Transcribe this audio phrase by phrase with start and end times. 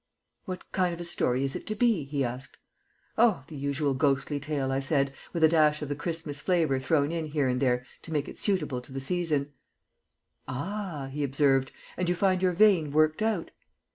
[0.45, 2.57] "What kind of a story is it to be?" he asked.
[3.19, 7.11] "Oh, the usual ghostly tale," I said, "with a dash of the Christmas flavor thrown
[7.11, 9.53] in here and there to make it suitable to the season."
[10.47, 11.71] "Ah," he observed.
[11.97, 13.51] "And you find your vein worked out?"